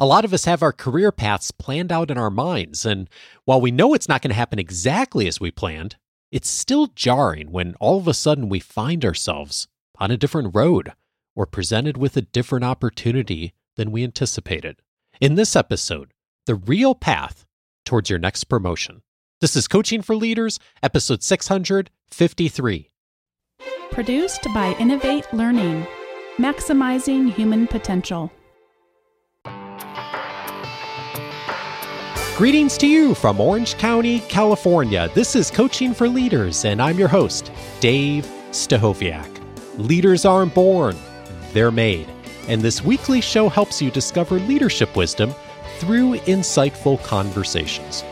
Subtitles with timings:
[0.00, 3.10] A lot of us have our career paths planned out in our minds, and
[3.46, 5.96] while we know it's not going to happen exactly as we planned,
[6.30, 9.66] it's still jarring when all of a sudden we find ourselves
[9.98, 10.92] on a different road
[11.34, 14.76] or presented with a different opportunity than we anticipated.
[15.20, 16.12] In this episode,
[16.46, 17.44] the real path
[17.84, 19.02] towards your next promotion.
[19.40, 22.90] This is Coaching for Leaders, episode 653.
[23.90, 25.84] Produced by Innovate Learning,
[26.36, 28.30] maximizing human potential.
[32.38, 35.10] Greetings to you from Orange County, California.
[35.12, 39.28] This is Coaching for Leaders, and I'm your host, Dave Stachowiak.
[39.76, 40.96] Leaders aren't born,
[41.52, 42.06] they're made.
[42.46, 45.34] And this weekly show helps you discover leadership wisdom
[45.78, 48.02] through insightful conversations.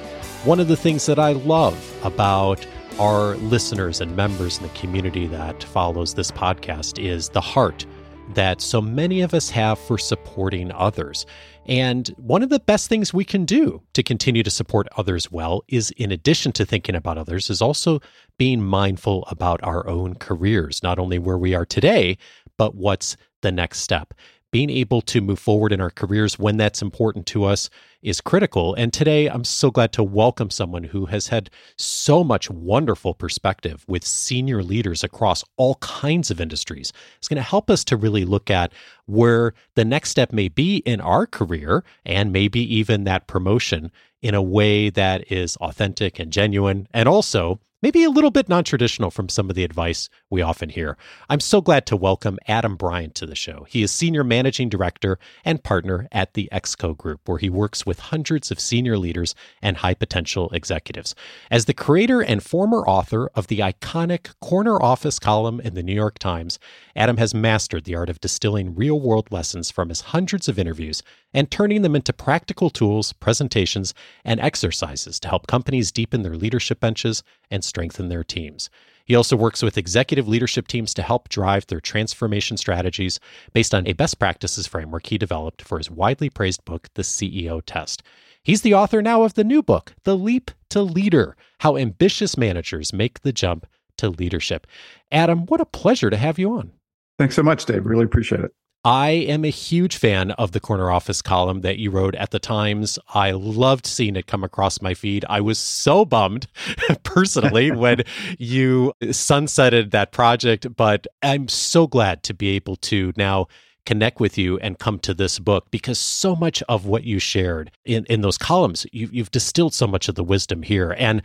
[0.42, 2.66] One of the things that I love about
[2.98, 7.86] our listeners and members in the community that follows this podcast is the heart
[8.34, 11.26] that so many of us have for supporting others.
[11.66, 15.64] And one of the best things we can do to continue to support others well
[15.68, 18.00] is, in addition to thinking about others, is also
[18.38, 22.18] being mindful about our own careers, not only where we are today,
[22.56, 24.14] but what's the next step
[24.56, 27.68] being able to move forward in our careers when that's important to us
[28.00, 28.72] is critical.
[28.76, 33.84] And today, I'm so glad to welcome someone who has had so much wonderful perspective
[33.86, 36.90] with senior leaders across all kinds of industries.
[37.18, 38.72] It's going to help us to really look at
[39.04, 44.34] where the next step may be in our career and maybe even that promotion in
[44.34, 49.12] a way that is authentic and genuine and also maybe a little bit non traditional
[49.12, 50.96] from some of the advice we often hear.
[51.28, 53.64] I'm so glad to welcome Adam Bryant to the show.
[53.68, 58.00] He is Senior Managing Director and Partner at the ExCo Group, where he works with
[58.00, 61.14] hundreds of senior leaders and high potential executives.
[61.48, 65.94] As the creator and former author of the iconic Corner Office column in the New
[65.94, 66.58] York Times,
[66.96, 71.04] Adam has mastered the art of distilling real world lessons from his hundreds of interviews
[71.36, 73.92] and turning them into practical tools, presentations,
[74.24, 78.70] and exercises to help companies deepen their leadership benches and strengthen their teams.
[79.04, 83.20] He also works with executive leadership teams to help drive their transformation strategies
[83.52, 87.60] based on a best practices framework he developed for his widely praised book, The CEO
[87.64, 88.02] Test.
[88.42, 92.94] He's the author now of the new book, The Leap to Leader How Ambitious Managers
[92.94, 93.66] Make the Jump
[93.98, 94.66] to Leadership.
[95.12, 96.72] Adam, what a pleasure to have you on.
[97.18, 97.84] Thanks so much, Dave.
[97.84, 98.52] Really appreciate it.
[98.86, 102.38] I am a huge fan of the corner office column that you wrote at the
[102.38, 103.00] Times.
[103.12, 105.24] I loved seeing it come across my feed.
[105.28, 106.46] I was so bummed
[107.02, 108.04] personally when
[108.38, 113.48] you sunsetted that project, but I'm so glad to be able to now
[113.86, 117.72] connect with you and come to this book because so much of what you shared
[117.84, 120.94] in, in those columns, you, you've distilled so much of the wisdom here.
[120.96, 121.22] And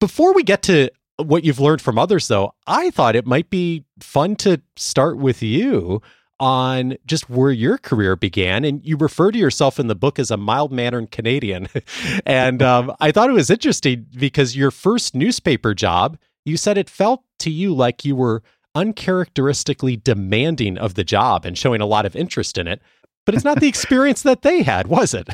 [0.00, 3.86] before we get to what you've learned from others, though, I thought it might be
[4.00, 6.02] fun to start with you
[6.40, 8.64] on just where your career began.
[8.64, 11.68] And you refer to yourself in the book as a mild mannered Canadian.
[12.26, 16.90] and um, I thought it was interesting because your first newspaper job, you said it
[16.90, 18.42] felt to you like you were
[18.74, 22.80] uncharacteristically demanding of the job and showing a lot of interest in it.
[23.26, 25.28] But it's not the experience that they had, was it?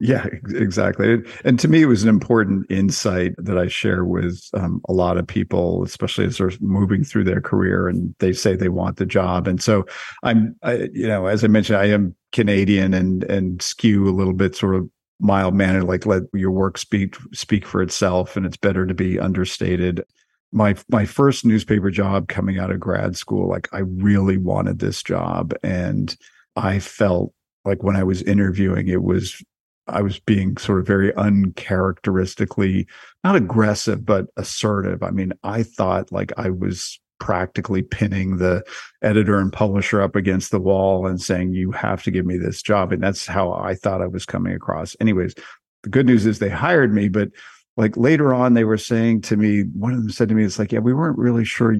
[0.00, 1.22] Yeah, exactly.
[1.44, 5.16] And to me, it was an important insight that I share with um, a lot
[5.16, 9.06] of people, especially as they're moving through their career and they say they want the
[9.06, 9.46] job.
[9.46, 9.86] And so
[10.24, 14.32] I'm, I, you know, as I mentioned, I am Canadian and and skew a little
[14.32, 14.88] bit sort of
[15.20, 19.18] mild mannered, like let your work speak speak for itself, and it's better to be
[19.20, 20.04] understated.
[20.52, 25.02] My my first newspaper job coming out of grad school, like I really wanted this
[25.04, 26.14] job, and
[26.56, 27.32] I felt
[27.64, 29.40] like when I was interviewing, it was
[29.86, 32.86] I was being sort of very uncharacteristically
[33.22, 35.02] not aggressive, but assertive.
[35.02, 38.62] I mean, I thought like I was practically pinning the
[39.02, 42.62] editor and publisher up against the wall and saying, You have to give me this
[42.62, 42.92] job.
[42.92, 44.96] And that's how I thought I was coming across.
[45.00, 45.34] Anyways,
[45.82, 47.30] the good news is they hired me, but
[47.76, 50.58] like later on, they were saying to me, one of them said to me, It's
[50.58, 51.76] like, yeah, we weren't really sure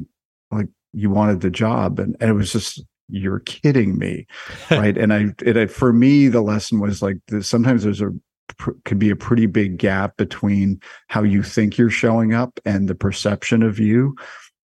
[0.51, 1.99] like you wanted the job.
[1.99, 4.27] And, and it was just you're kidding me
[4.71, 4.97] right?
[4.97, 8.11] And i for me the lesson was like sometimes there's a
[8.85, 12.95] could be a pretty big gap between how you think you're showing up and the
[12.95, 14.15] perception of you.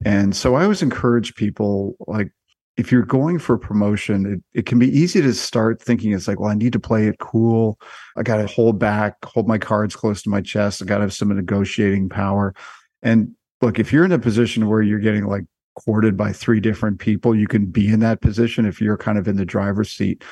[0.05, 2.31] And so i always encourage people like
[2.77, 6.41] if you're going for promotion it, it can be easy to start thinking it's like
[6.41, 7.79] well i need to play it cool.
[8.17, 10.83] I got to hold back hold my cards close to my chest.
[10.83, 12.55] I got to have some negotiating power.
[13.03, 16.99] And look if you're in a position where you're getting like courted by three different
[16.99, 20.25] people, you can be in that position if you're kind of in the driver's seat.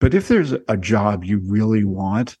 [0.00, 2.36] But if there's a job you really want,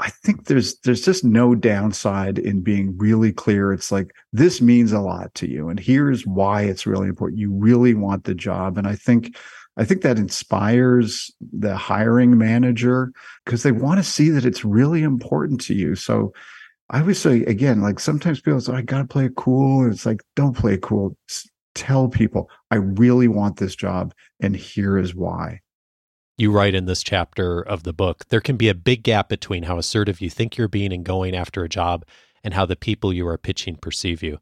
[0.00, 3.72] I think there's there's just no downside in being really clear.
[3.72, 7.38] It's like this means a lot to you, and here's why it's really important.
[7.38, 9.36] You really want the job, and I think
[9.76, 13.12] I think that inspires the hiring manager
[13.44, 15.94] because they want to see that it's really important to you.
[15.94, 16.32] So
[16.90, 19.82] I always say again, like sometimes people say, oh, I gotta play it cool.
[19.84, 21.16] And it's like, don't play it cool.
[21.74, 25.60] Tell people, I really want this job, and here is why.
[26.36, 29.64] You write in this chapter of the book, there can be a big gap between
[29.64, 32.04] how assertive you think you're being and going after a job
[32.42, 34.38] and how the people you are pitching perceive you.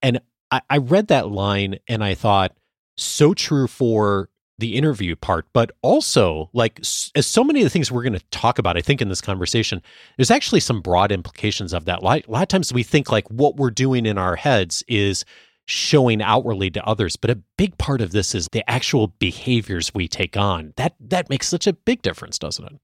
[0.00, 0.20] And
[0.50, 2.56] I, I read that line and I thought,
[2.96, 4.28] so true for
[4.58, 8.24] the interview part, but also like as so many of the things we're going to
[8.30, 9.82] talk about, I think in this conversation,
[10.16, 12.00] there's actually some broad implications of that.
[12.00, 14.84] A lot, a lot of times we think like what we're doing in our heads
[14.86, 15.24] is
[15.72, 20.06] showing outwardly to others, but a big part of this is the actual behaviors we
[20.06, 20.74] take on.
[20.76, 22.80] That that makes such a big difference, doesn't it?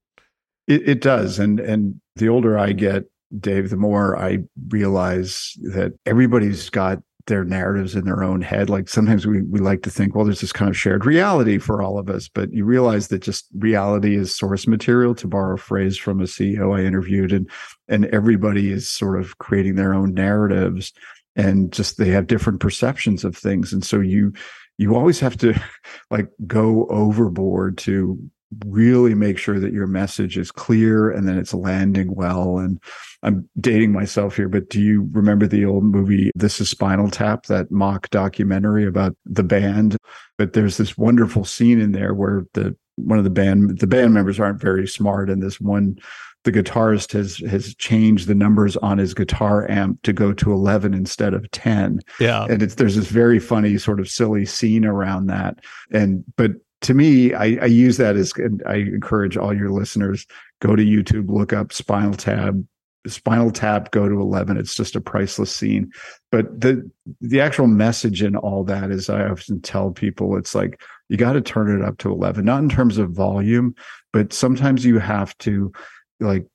[0.67, 3.05] It, it does, and and the older I get,
[3.39, 4.39] Dave, the more I
[4.69, 8.71] realize that everybody's got their narratives in their own head.
[8.71, 11.83] Like sometimes we, we like to think, well, there's this kind of shared reality for
[11.83, 15.57] all of us, but you realize that just reality is source material to borrow a
[15.57, 17.47] phrase from a CEO I interviewed and,
[17.87, 20.91] and everybody is sort of creating their own narratives
[21.39, 23.71] and just they have different perceptions of things.
[23.71, 24.33] And so you,
[24.77, 25.53] you always have to
[26.11, 28.19] like go overboard to
[28.65, 32.57] really make sure that your message is clear and then it's landing well.
[32.57, 32.81] And
[33.23, 37.45] I'm dating myself here, but do you remember the old movie This is Spinal Tap,
[37.45, 39.95] that mock documentary about the band?
[40.37, 44.13] But there's this wonderful scene in there where the one of the band the band
[44.13, 45.97] members aren't very smart and this one
[46.49, 50.93] the guitarist has has changed the numbers on his guitar amp to go to 11
[50.93, 55.27] instead of 10 yeah and it's there's this very funny sort of silly scene around
[55.27, 55.59] that
[55.91, 56.51] and but
[56.81, 60.25] to me, I, I use that as and I encourage all your listeners
[60.61, 62.53] go to YouTube, look up Spinal Tap,
[63.05, 64.57] Spinal Tap, go to eleven.
[64.57, 65.91] It's just a priceless scene.
[66.31, 70.81] But the the actual message in all that is, I often tell people, it's like
[71.09, 73.75] you got to turn it up to eleven, not in terms of volume,
[74.13, 75.71] but sometimes you have to
[76.19, 76.45] like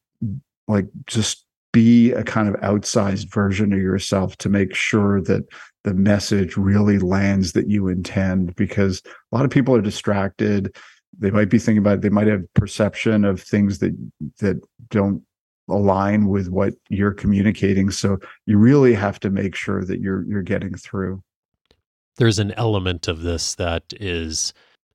[0.68, 5.44] like just be a kind of outsized version of yourself to make sure that
[5.82, 10.74] the message really lands that you intend because a lot of people are distracted
[11.18, 12.02] they might be thinking about it.
[12.02, 13.92] they might have perception of things that
[14.38, 14.56] that
[14.90, 15.22] don't
[15.68, 20.42] align with what you're communicating so you really have to make sure that you're you're
[20.42, 21.22] getting through
[22.16, 24.52] there's an element of this that is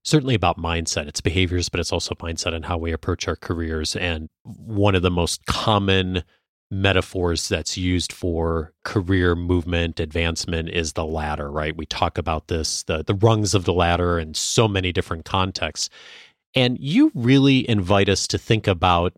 [0.09, 1.07] certainly about mindset.
[1.07, 3.95] It's behaviors but it's also mindset and how we approach our careers.
[3.95, 6.23] And one of the most common
[6.71, 11.75] metaphors that's used for career movement advancement is the ladder right?
[11.75, 15.89] We talk about this the the rungs of the ladder in so many different contexts.
[16.55, 19.13] And you really invite us to think about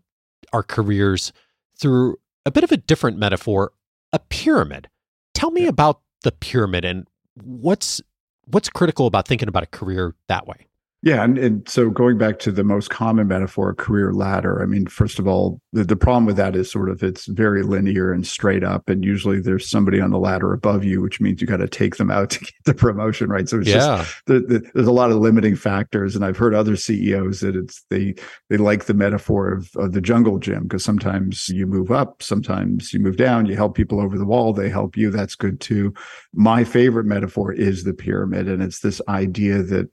[0.52, 1.32] our careers
[1.78, 3.72] through a bit of a different metaphor
[4.12, 4.88] a pyramid.
[5.34, 8.00] Tell me about the pyramid and what's
[8.46, 10.66] what's critical about thinking about a career that way
[11.04, 14.62] yeah, and, and so going back to the most common metaphor, career ladder.
[14.62, 17.64] I mean, first of all, the, the problem with that is sort of it's very
[17.64, 21.40] linear and straight up, and usually there's somebody on the ladder above you, which means
[21.40, 23.48] you got to take them out to get the promotion, right?
[23.48, 23.74] So it's yeah.
[23.74, 27.56] just the, the, there's a lot of limiting factors, and I've heard other CEOs that
[27.56, 28.14] it's they
[28.48, 32.92] they like the metaphor of, of the jungle gym because sometimes you move up, sometimes
[32.92, 35.10] you move down, you help people over the wall, they help you.
[35.10, 35.92] That's good too.
[36.32, 39.88] My favorite metaphor is the pyramid, and it's this idea that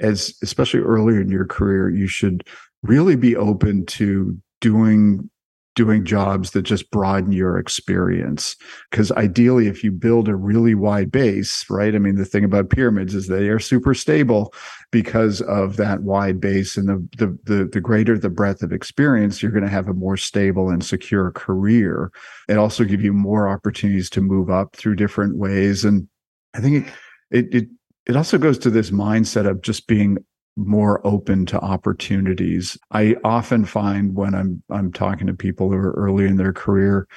[0.00, 2.46] as especially earlier in your career, you should
[2.82, 5.28] really be open to doing
[5.74, 8.56] doing jobs that just broaden your experience.
[8.90, 12.70] Because ideally if you build a really wide base right i mean the thing about
[12.70, 14.52] pyramids is they are super stable
[14.90, 19.42] because of that wide base and the the the, the greater the breadth of experience
[19.42, 22.10] you're going to have a more stable and secure career.
[22.48, 26.06] It also give you more opportunities to move up through different ways and
[26.54, 26.92] i think it,
[27.30, 27.68] it, it
[28.06, 30.18] it also goes to this mindset of just being
[30.56, 32.76] more open to opportunities.
[32.90, 37.08] I often find when I'm I'm talking to people who are early in their career,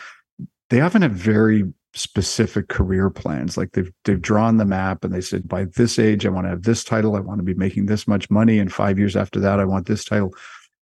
[0.70, 1.64] they often have very
[1.94, 3.58] specific career plans.
[3.58, 6.50] Like they've they've drawn the map and they said, by this age, I want to
[6.50, 9.40] have this title, I want to be making this much money, and five years after
[9.42, 10.34] that, I want this title.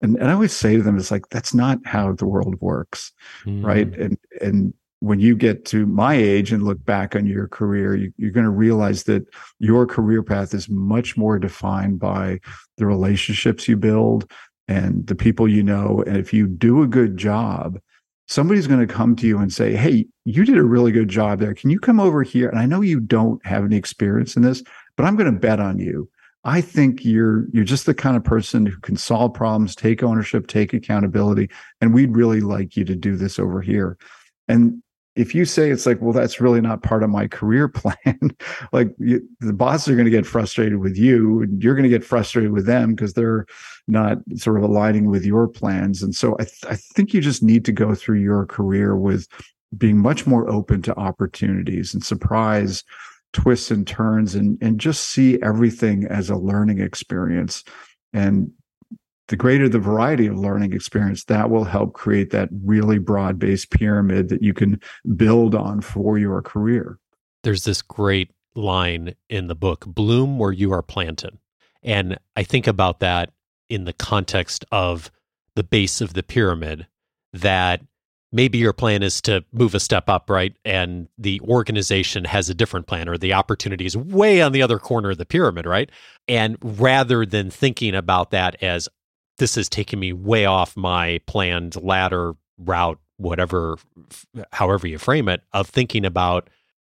[0.01, 3.11] And and I always say to them, it's like that's not how the world works,
[3.45, 3.63] mm.
[3.63, 3.87] right?
[3.97, 4.73] And and
[5.03, 8.45] when you get to my age and look back on your career, you, are going
[8.45, 9.25] to realize that
[9.59, 12.39] your career path is much more defined by
[12.77, 14.31] the relationships you build
[14.69, 16.01] and the people you know.
[16.07, 17.81] And if you do a good job,
[18.29, 21.41] somebody's going to come to you and say, Hey, you did a really good job
[21.41, 21.53] there.
[21.53, 22.47] Can you come over here?
[22.47, 24.63] And I know you don't have any experience in this,
[24.95, 26.09] but I'm going to bet on you.
[26.45, 30.47] I think you're you're just the kind of person who can solve problems, take ownership,
[30.47, 31.49] take accountability,
[31.81, 33.97] and we'd really like you to do this over here.
[34.47, 34.81] And
[35.15, 38.19] if you say it's like, well, that's really not part of my career plan,
[38.71, 41.89] like you, the bosses are going to get frustrated with you and you're going to
[41.89, 43.45] get frustrated with them because they're
[43.87, 46.01] not sort of aligning with your plans.
[46.01, 49.27] And so I, th- I think you just need to go through your career with
[49.77, 52.83] being much more open to opportunities and surprise
[53.33, 57.63] twists and turns and, and just see everything as a learning experience.
[58.13, 58.51] And
[59.27, 63.71] the greater the variety of learning experience, that will help create that really broad based
[63.71, 64.79] pyramid that you can
[65.15, 66.99] build on for your career.
[67.43, 71.37] There's this great line in the book bloom where you are planted.
[71.81, 73.31] And I think about that
[73.69, 75.11] in the context of
[75.55, 76.87] the base of the pyramid
[77.33, 77.81] that
[78.31, 80.55] maybe your plan is to move a step up, right?
[80.65, 84.79] And the organization has a different plan or the opportunity is way on the other
[84.79, 85.89] corner of the pyramid, right?
[86.27, 88.89] And rather than thinking about that as
[89.37, 93.77] this is taking me way off my planned ladder route, whatever,
[94.51, 96.49] however you frame it, of thinking about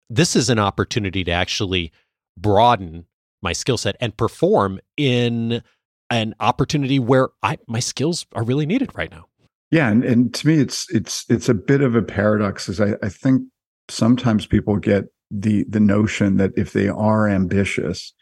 [0.09, 1.91] this is an opportunity to actually
[2.37, 3.05] broaden
[3.41, 5.61] my skill set and perform in
[6.09, 9.27] an opportunity where I my skills are really needed right now.
[9.71, 12.93] Yeah, and, and to me it's it's it's a bit of a paradox as I,
[13.03, 13.43] I think
[13.89, 18.13] sometimes people get the the notion that if they are ambitious,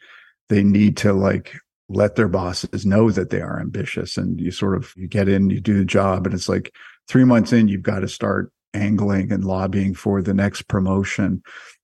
[0.48, 1.56] they need to like
[1.88, 5.50] let their bosses know that they are ambitious and you sort of you get in
[5.50, 6.72] you do the job and it's like
[7.08, 11.42] three months in you've got to start angling and lobbying for the next promotion.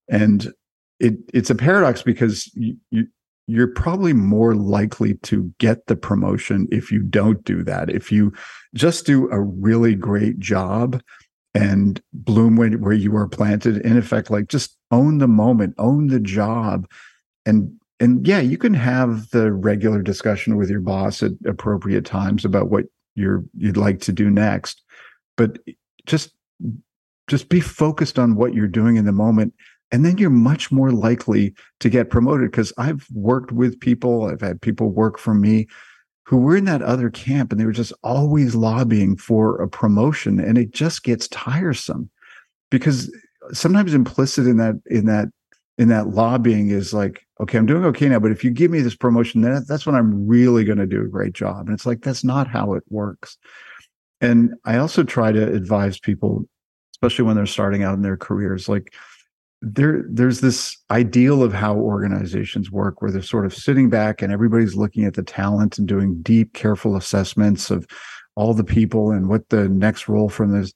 [0.09, 0.53] And
[1.01, 3.07] it it's a paradox because you, you
[3.47, 7.91] you're probably more likely to get the promotion if you don't do that.
[7.91, 8.33] If you
[8.75, 11.03] just do a really great job
[11.55, 16.19] and bloom where you are planted in effect like just own the moment own the
[16.19, 16.89] job
[17.47, 22.45] and and yeah, you can have the regular discussion with your boss at appropriate times
[22.45, 22.85] about what
[23.15, 24.83] you're you'd like to do next,
[25.37, 25.59] but
[26.07, 26.35] just
[27.29, 29.55] just be focused on what you're doing in the moment
[29.95, 34.41] and then you're much more likely to get promoted because I've worked with people, I've
[34.41, 35.69] had people work for me
[36.27, 40.41] who were in that other camp and they were just always lobbying for a promotion
[40.41, 42.11] and it just gets tiresome.
[42.73, 43.15] Because
[43.53, 45.29] sometimes implicit in that in that
[45.79, 48.81] in that lobbying is like, okay, I'm doing okay now, but if you give me
[48.81, 51.67] this promotion, then that's when I'm really going to do a great job.
[51.67, 53.37] And it's like, that's not how it works.
[54.21, 56.49] And I also try to advise people,
[56.95, 58.95] especially when they're starting out in their careers, like
[59.61, 64.33] there, there's this ideal of how organizations work where they're sort of sitting back and
[64.33, 67.87] everybody's looking at the talent and doing deep, careful assessments of
[68.37, 70.73] all the people and what the next role from this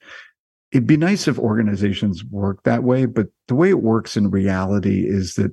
[0.73, 5.07] it'd be nice if organizations work that way, but the way it works in reality
[5.07, 5.53] is that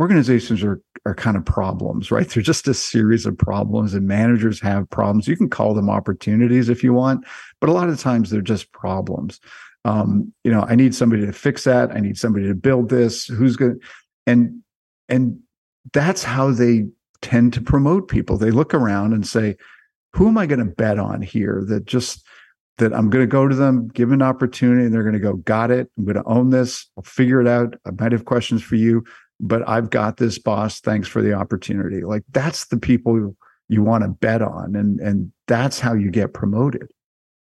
[0.00, 2.28] organizations are are kind of problems, right?
[2.28, 5.28] They're just a series of problems and managers have problems.
[5.28, 7.24] You can call them opportunities if you want,
[7.60, 9.40] but a lot of times they're just problems.
[9.84, 11.92] Um, you know, I need somebody to fix that.
[11.92, 13.26] I need somebody to build this.
[13.26, 13.80] Who's going
[14.26, 14.62] and,
[15.08, 15.38] and
[15.92, 16.86] that's how they
[17.22, 18.36] tend to promote people.
[18.36, 19.56] They look around and say,
[20.12, 22.26] who am I going to bet on here that just
[22.78, 25.34] that I'm going to go to them, give an opportunity, and they're going to go,
[25.34, 25.90] got it.
[25.96, 26.88] I'm going to own this.
[26.96, 27.74] I'll figure it out.
[27.86, 29.04] I might have questions for you,
[29.40, 30.80] but I've got this, boss.
[30.80, 32.02] Thanks for the opportunity.
[32.02, 33.36] Like that's the people
[33.68, 36.88] you want to bet on, and and that's how you get promoted.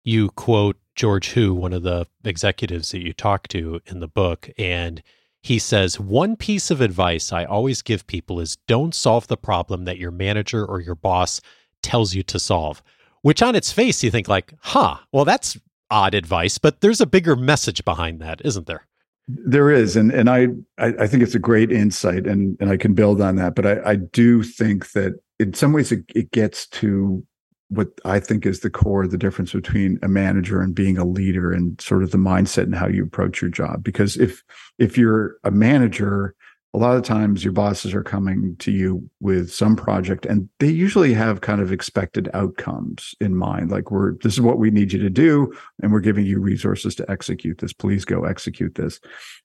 [0.04, 4.50] You quote George Hu, one of the executives that you talk to in the book,
[4.58, 5.02] and
[5.42, 9.84] he says, One piece of advice I always give people is don't solve the problem
[9.84, 11.40] that your manager or your boss
[11.82, 12.82] tells you to solve
[13.22, 15.58] which on its face you think like, huh, well that's
[15.92, 18.86] odd advice, but there's a bigger message behind that, isn't there?
[19.28, 20.48] There is, and and I
[20.78, 23.54] I, think it's a great insight, and and I can build on that.
[23.54, 27.24] But I, I do think that in some ways it, it gets to
[27.68, 31.04] what I think is the core, of the difference between a manager and being a
[31.04, 33.84] leader, and sort of the mindset and how you approach your job.
[33.84, 34.42] Because if
[34.78, 36.34] if you're a manager
[36.74, 40.68] a lot of times your bosses are coming to you with some project and they
[40.68, 44.92] usually have kind of expected outcomes in mind like we're this is what we need
[44.92, 45.52] you to do
[45.82, 47.72] and we're giving you resources to execute this.
[47.72, 49.00] Please go execute this.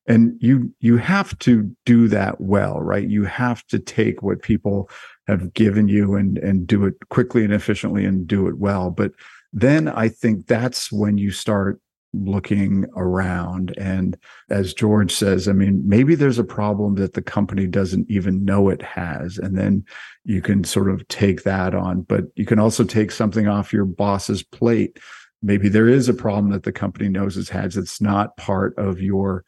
[0.07, 3.07] And you you have to do that well right?
[3.07, 4.89] You have to take what people
[5.27, 8.89] have given you and and do it quickly and efficiently and do it well.
[8.89, 9.12] But
[9.53, 11.79] then i think that's when you start
[12.14, 13.74] looking around.
[13.78, 14.18] And
[14.50, 18.70] as George says, I mean, maybe there's a problem that the company doesn't even know
[18.70, 19.38] it has.
[19.38, 19.86] And then
[20.24, 23.86] you can sort of take that on, but you can also take something off your
[23.86, 25.00] boss's plate.
[25.42, 27.78] Maybe there is a problem that the company knows it has.
[27.78, 29.44] It's not part of your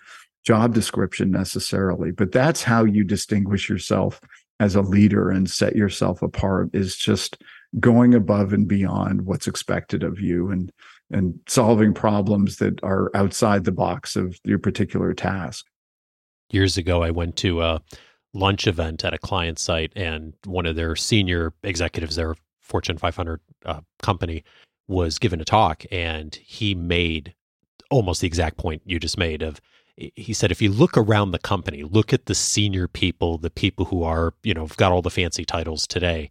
[0.45, 4.21] job description necessarily, but that's how you distinguish yourself
[4.59, 7.41] as a leader and set yourself apart is just
[7.79, 10.71] going above and beyond what's expected of you and
[11.11, 15.65] and solving problems that are outside the box of your particular task.
[16.51, 17.81] Years ago, I went to a
[18.33, 23.39] lunch event at a client site, and one of their senior executives, their Fortune 500
[23.65, 24.43] uh, company,
[24.87, 27.33] was given a talk, and he made
[27.89, 29.59] almost the exact point you just made of
[30.15, 33.85] he said if you look around the company look at the senior people the people
[33.85, 36.29] who are you know got all the fancy titles today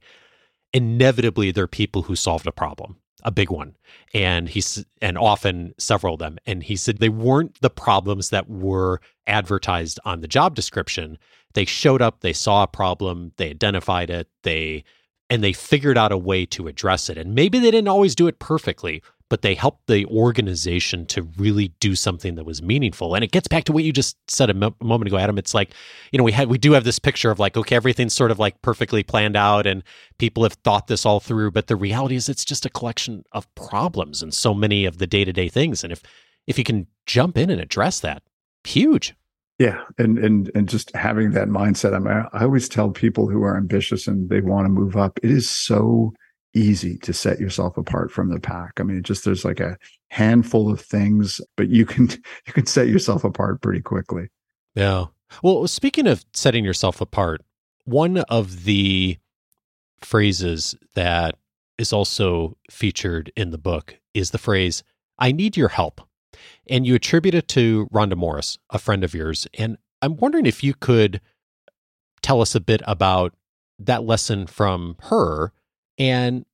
[0.73, 3.77] inevitably they're people who solved a problem a big one.
[4.15, 6.39] And he's and often several of them.
[6.47, 11.19] And he said they weren't the problems that were advertised on the job description.
[11.55, 14.85] They showed up they saw a problem they identified it they
[15.31, 17.19] and they figured out a way to address it.
[17.19, 21.69] And maybe they didn't always do it perfectly but they helped the organization to really
[21.81, 23.15] do something that was meaningful.
[23.15, 25.39] And it gets back to what you just said a mo- moment ago, Adam.
[25.39, 25.73] It's like,
[26.13, 28.39] you know, we had we do have this picture of like, okay, everything's sort of
[28.39, 29.83] like perfectly planned out and
[30.19, 33.53] people have thought this all through, but the reality is it's just a collection of
[33.55, 35.85] problems and so many of the day-to-day things.
[35.85, 36.03] And if
[36.47, 38.23] if you can jump in and address that,
[38.65, 39.15] huge.
[39.59, 41.93] Yeah, and and and just having that mindset.
[41.93, 45.19] I mean, I always tell people who are ambitious and they want to move up,
[45.23, 46.13] it is so
[46.59, 48.73] easy to set yourself apart from the pack.
[48.79, 52.09] I mean, just there's like a handful of things, but you can
[52.47, 54.29] you can set yourself apart pretty quickly.
[54.75, 55.07] Yeah.
[55.43, 57.43] Well, speaking of setting yourself apart,
[57.85, 59.19] one of the
[60.01, 61.37] phrases that
[61.77, 64.83] is also featured in the book is the phrase
[65.19, 66.01] "I need your help."
[66.69, 69.47] And you attribute it to Rhonda Morris, a friend of yours.
[69.55, 71.21] And I'm wondering if you could
[72.21, 73.35] tell us a bit about
[73.79, 75.53] that lesson from her
[75.99, 76.45] and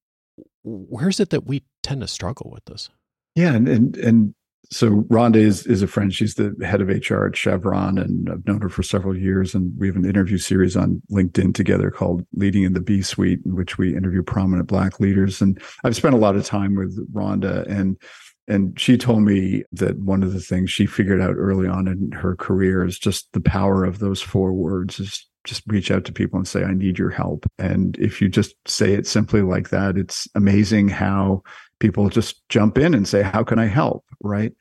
[0.64, 2.90] where is it that we tend to struggle with this?
[3.34, 4.34] Yeah, and and, and
[4.70, 6.12] so Rhonda is is a friend.
[6.12, 9.54] She's the head of HR at Chevron, and I've known her for several years.
[9.54, 13.40] And we have an interview series on LinkedIn together called "Leading in the B Suite,"
[13.44, 15.40] in which we interview prominent Black leaders.
[15.40, 18.00] And I've spent a lot of time with Rhonda, and
[18.46, 22.12] and she told me that one of the things she figured out early on in
[22.12, 26.12] her career is just the power of those four words is just reach out to
[26.12, 27.46] people and say, I need your help.
[27.58, 31.42] And if you just say it simply like that, it's amazing how
[31.78, 34.04] people just jump in and say, How can I help?
[34.22, 34.52] Right.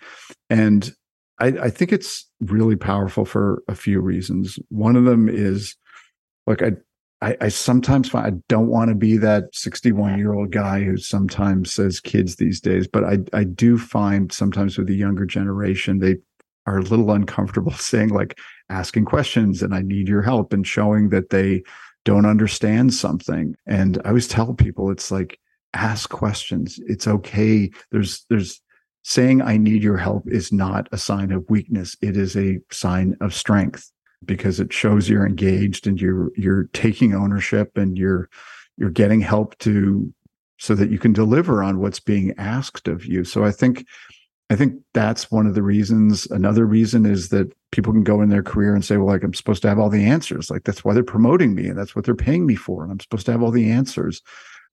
[0.49, 0.91] And
[1.39, 4.59] I, I think it's really powerful for a few reasons.
[4.69, 5.75] One of them is
[6.45, 6.73] like, I
[7.21, 10.97] I, I, sometimes find I don't want to be that 61 year old guy who
[10.97, 15.99] sometimes says kids these days, but I, I do find sometimes with the younger generation,
[15.99, 16.17] they
[16.65, 21.09] are a little uncomfortable saying like asking questions and I need your help and showing
[21.09, 21.63] that they
[22.05, 23.55] don't understand something.
[23.65, 25.39] And I always tell people it's like
[25.73, 26.79] ask questions.
[26.87, 27.71] It's okay.
[27.91, 28.61] There's there's
[29.03, 31.95] saying I need your help is not a sign of weakness.
[32.01, 33.91] It is a sign of strength
[34.25, 38.29] because it shows you're engaged and you're you're taking ownership and you're
[38.77, 40.13] you're getting help to
[40.57, 43.23] so that you can deliver on what's being asked of you.
[43.23, 43.85] So I think
[44.53, 46.27] I think that's one of the reasons.
[46.29, 49.33] Another reason is that people can go in their career and say, well, like I'm
[49.33, 50.51] supposed to have all the answers.
[50.51, 52.83] Like that's why they're promoting me and that's what they're paying me for.
[52.83, 54.21] And I'm supposed to have all the answers.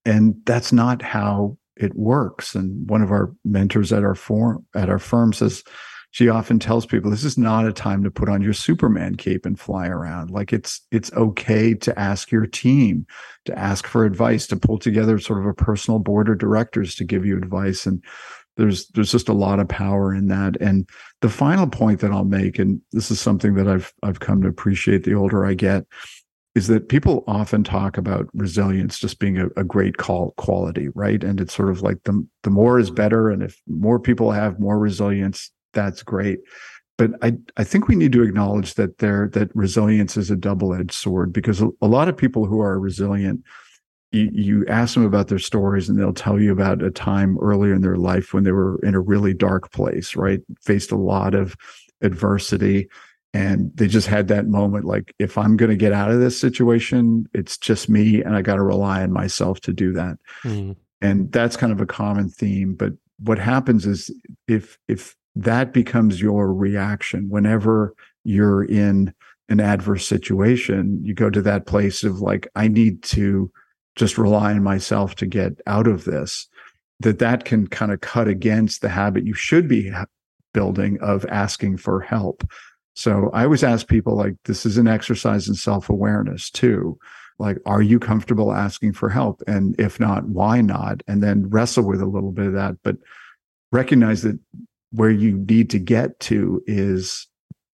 [0.05, 2.55] And that's not how it works.
[2.55, 5.65] And one of our mentors at our form at our firm says
[6.13, 9.47] she often tells people this is not a time to put on your Superman cape
[9.47, 10.31] and fly around.
[10.31, 13.07] Like it's it's okay to ask your team,
[13.45, 17.05] to ask for advice, to pull together sort of a personal board of directors to
[17.05, 17.87] give you advice.
[17.87, 18.03] And
[18.61, 20.61] there's there's just a lot of power in that.
[20.61, 20.89] And
[21.23, 24.49] the final point that i'll make and this is something that i've i've come to
[24.49, 25.85] appreciate the older i get
[26.55, 31.23] is that people often talk about resilience just being a, a great call quality right?
[31.23, 32.97] And it's sort of like the the more is mm-hmm.
[32.97, 36.41] better and if more people have more resilience that's great.
[36.99, 40.93] But I, I think we need to acknowledge that there that resilience is a double-edged
[40.93, 43.43] sword because a, a lot of people who are resilient
[44.13, 47.75] you, you ask them about their stories and they'll tell you about a time earlier
[47.75, 50.41] in their life when they were in a really dark place, right?
[50.61, 51.57] Faced a lot of
[52.03, 52.89] adversity.
[53.33, 56.41] And they just had that moment like, if I'm going to get out of this
[56.41, 60.19] situation, it's just me and I got to rely on myself to do that.
[60.43, 60.75] Mm.
[61.01, 62.75] And that's kind of a common theme.
[62.75, 64.11] But what happens is
[64.49, 67.95] if, if that becomes your reaction whenever
[68.25, 69.15] you're in
[69.49, 73.53] an adverse situation, you go to that place of like, I need to
[73.97, 76.49] just rely on myself to get out of this
[77.01, 79.91] that that can kind of cut against the habit you should be
[80.53, 82.45] building of asking for help.
[82.95, 86.99] So i always ask people like this is an exercise in self-awareness too.
[87.39, 89.43] Like are you comfortable asking for help?
[89.47, 91.03] And if not why not?
[91.09, 92.97] And then wrestle with a little bit of that but
[93.73, 94.39] recognize that
[94.93, 97.29] where you need to get to is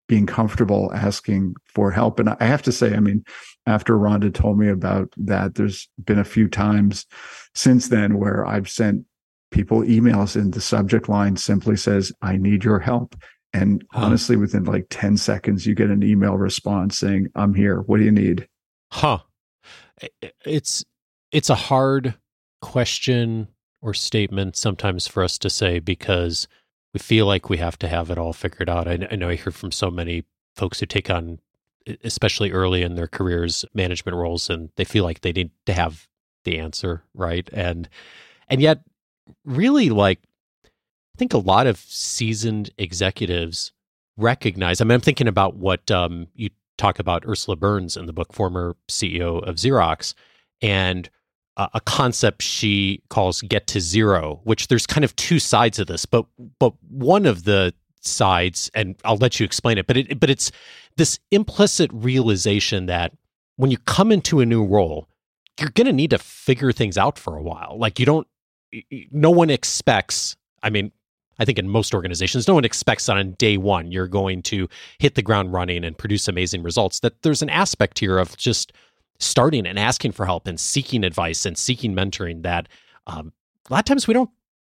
[0.09, 3.25] being comfortable asking for help and i have to say i mean
[3.67, 7.05] after Rhonda told me about that, there's been a few times
[7.55, 9.05] since then where I've sent
[9.51, 13.17] people emails and the subject line simply says, I need your help.
[13.53, 14.07] And huh.
[14.07, 17.81] honestly, within like 10 seconds, you get an email response saying, I'm here.
[17.83, 18.49] What do you need?
[18.93, 19.19] Huh.
[20.45, 20.85] It's
[21.33, 22.15] it's a hard
[22.61, 23.49] question
[23.83, 26.47] or statement sometimes for us to say because
[26.97, 28.89] we feel like we have to have it all figured out.
[28.89, 31.41] I, I know I hear from so many folks who take on
[32.03, 36.09] especially early in their careers management roles and they feel like they need to have
[36.45, 37.89] the answer right and
[38.49, 38.81] and yet
[39.45, 40.21] really like
[40.65, 43.73] i think a lot of seasoned executives
[44.17, 48.13] recognize i mean i'm thinking about what um, you talk about ursula burns in the
[48.13, 50.15] book former ceo of xerox
[50.61, 51.09] and
[51.57, 56.05] a concept she calls get to zero which there's kind of two sides of this
[56.05, 56.27] but
[56.59, 57.73] but one of the
[58.07, 59.87] sides, and I'll let you explain it.
[59.87, 60.51] But it, but it's
[60.97, 63.13] this implicit realization that
[63.57, 65.09] when you come into a new role,
[65.61, 67.77] you're going to need to figure things out for a while.
[67.79, 68.27] Like you don't,
[69.11, 70.37] no one expects.
[70.63, 70.93] I mean,
[71.39, 74.69] I think in most organizations, no one expects that on day one you're going to
[74.99, 77.01] hit the ground running and produce amazing results.
[77.01, 78.73] That there's an aspect here of just
[79.19, 82.69] starting and asking for help and seeking advice and seeking mentoring that
[83.07, 83.33] um,
[83.69, 84.31] a lot of times we don't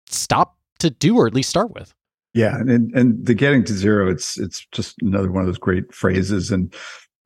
[0.09, 1.95] stop to do or at least start with.
[2.35, 5.93] Yeah, and and the getting to zero, it's it's just another one of those great
[5.95, 6.51] phrases.
[6.51, 6.75] And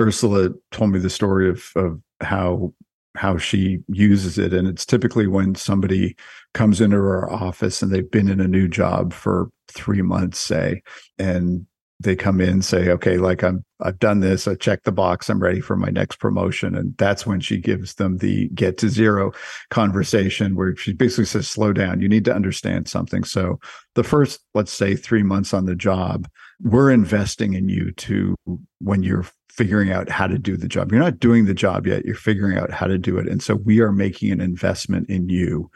[0.00, 2.72] Ursula told me the story of of how
[3.16, 6.16] how she uses it, and it's typically when somebody
[6.54, 10.82] comes into her office and they've been in a new job for three months, say,
[11.18, 11.66] and
[12.00, 15.40] they come in say okay like i'm i've done this i checked the box i'm
[15.42, 16.74] ready for my next promotion.
[16.74, 19.32] And that's when she gives them the get to zero
[19.70, 23.24] conversation where she basically says slow down you need to understand something.
[23.24, 23.58] So
[23.94, 26.28] the first let's say 3 months on the job
[26.62, 28.34] we're investing in you to
[28.80, 30.92] when you're figuring out how to do the job.
[30.92, 33.26] You're not doing the job yet you're figuring out how to do it.
[33.26, 35.70] And so we are making an investment in you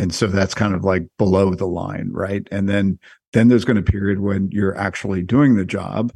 [0.00, 2.98] and so that's kind of like below the line right and then
[3.32, 6.12] then there's going to be a period when you're actually doing the job.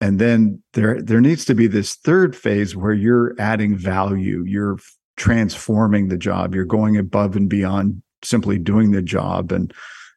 [0.00, 4.78] And then there there needs to be this third phase where you're adding value, you're
[5.16, 9.72] transforming the job, you're going above and beyond simply doing the job and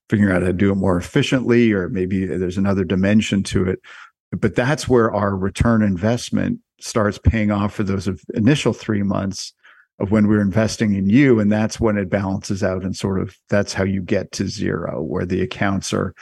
[0.09, 3.79] figuring out how to do it more efficiently, or maybe there's another dimension to it.
[4.31, 9.53] But that's where our return investment starts paying off for those initial three months
[9.99, 11.39] of when we're investing in you.
[11.39, 15.01] And that's when it balances out and sort of that's how you get to zero,
[15.01, 16.13] where the accounts are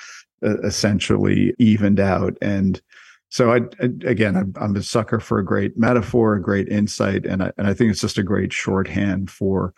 [0.44, 2.38] uh, essentially evened out.
[2.42, 2.82] And
[3.30, 7.26] so I, I again, I'm, I'm, a sucker for a great metaphor, a great insight,
[7.26, 9.74] and I, and I think it's just a great shorthand for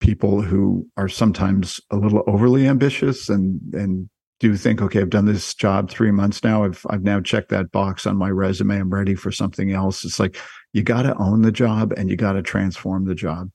[0.00, 4.08] people who are sometimes a little overly ambitious and and
[4.40, 6.64] do think, okay, I've done this job three months now.
[6.64, 8.80] I've I've now checked that box on my resume.
[8.80, 10.04] I'm ready for something else.
[10.04, 10.38] It's like
[10.72, 13.50] you got to own the job and you got to transform the job.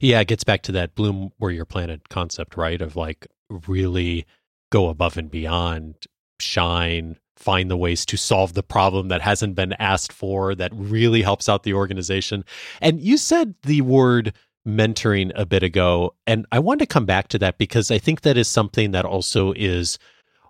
[0.00, 2.80] Yeah, it gets back to that bloom where you're planted concept, right?
[2.80, 3.26] Of like
[3.66, 4.26] really
[4.70, 6.06] go above and beyond,
[6.40, 11.22] shine, find the ways to solve the problem that hasn't been asked for that really
[11.22, 12.44] helps out the organization.
[12.80, 14.32] And you said the word
[14.66, 18.20] mentoring a bit ago, and I want to come back to that because I think
[18.20, 19.98] that is something that also is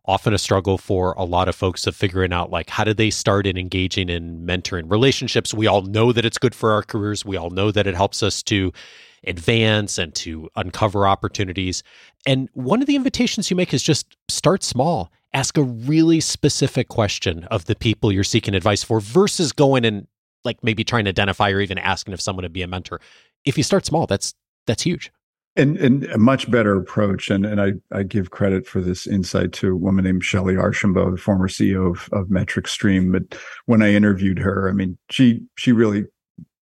[0.05, 3.11] often a struggle for a lot of folks of figuring out like how do they
[3.11, 5.55] start in engaging in mentoring relationships?
[5.55, 7.25] We all know that it's good for our careers.
[7.25, 8.73] We all know that it helps us to
[9.25, 11.85] advance and to uncover opportunities.
[12.27, 15.13] And one of the invitations you make is just start small.
[15.33, 20.09] Ask a really specific question of the people you're seeking advice for versus going and
[20.45, 23.01] like maybe trying to identify or even asking if someone would be a mentor.
[23.45, 24.35] If you start small that's
[24.67, 25.13] that's huge
[25.57, 29.53] and, and a much better approach, and, and I, I give credit for this insight
[29.55, 33.13] to a woman named Shelley Archambeau, the former CEO of, of MetricStream.
[33.13, 36.05] But when I interviewed her, I mean, she she really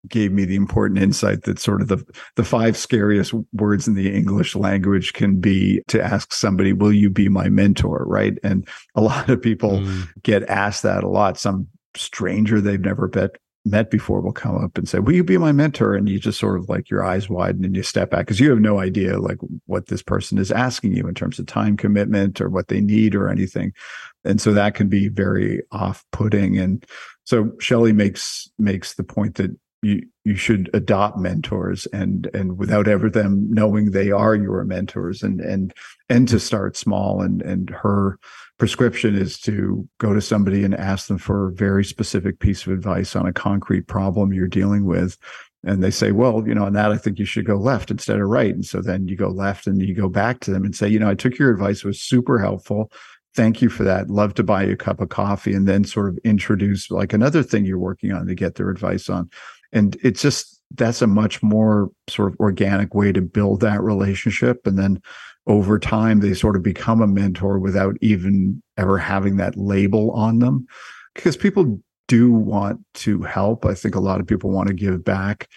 [0.08, 2.04] gave me the important insight that sort of the
[2.36, 7.10] the five scariest words in the English language can be to ask somebody, "Will you
[7.10, 10.08] be my mentor?" Right, and a lot of people mm.
[10.23, 11.38] get asked that a lot.
[11.38, 15.38] Some stranger they've never met met before will come up and say, "Will you be
[15.38, 18.26] my mentor?" And you just sort of like your eyes widen and you step back
[18.26, 21.45] because you have no idea like what this person is asking you in terms of
[21.45, 23.74] time commitment or what they need or anything,
[24.24, 26.58] and so that can be very off-putting.
[26.58, 26.86] And
[27.26, 32.88] so Shelley makes makes the point that you you should adopt mentors and and without
[32.88, 35.74] ever them knowing they are your mentors and and
[36.10, 38.19] and to start small and and her
[38.60, 42.74] prescription is to go to somebody and ask them for a very specific piece of
[42.74, 45.17] advice on a concrete problem you're dealing with.
[45.65, 48.19] And they say well you know on that i think you should go left instead
[48.19, 48.54] of right.
[48.54, 51.00] And so then you go left and you go back to them and say you
[51.00, 51.80] know i took your advice.
[51.80, 52.91] It was super helpful.
[53.36, 54.10] Thank you for that.
[54.10, 57.43] Love to buy you a cup of coffee and then sort of introduce like another
[57.43, 59.30] thing you're working on to get their advice on.
[59.72, 64.65] And it's just that's a much more sort of organic way to build that relationship.
[64.65, 65.02] And then
[65.50, 70.40] over time, they sort of become a mentor without even ever having that label on
[70.40, 70.66] them.
[71.16, 73.66] Because people do want to help.
[73.66, 75.50] I think a lot of people want to give back.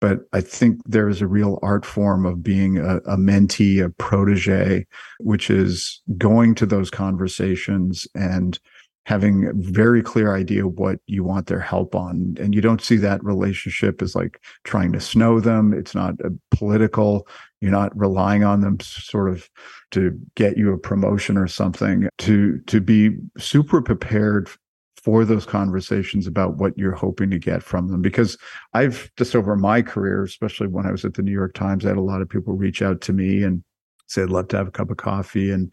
[0.00, 3.90] But I think there is a real art form of being a, a mentee, a
[3.90, 4.86] protege,
[5.18, 8.58] which is going to those conversations and
[9.06, 12.96] having a very clear idea what you want their help on and you don't see
[12.96, 17.26] that relationship as like trying to snow them it's not uh, political
[17.60, 19.48] you're not relying on them sort of
[19.90, 24.48] to get you a promotion or something to to be super prepared
[24.96, 28.36] for those conversations about what you're hoping to get from them because
[28.74, 31.88] i've just over my career especially when i was at the new york times i
[31.88, 33.62] had a lot of people reach out to me and
[34.08, 35.72] say i'd love to have a cup of coffee and